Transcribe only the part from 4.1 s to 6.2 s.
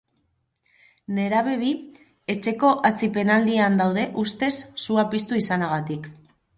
ustez sua piztu izanagatik.